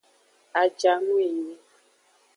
Ajanu 0.61 1.13
enyi. 1.27 1.55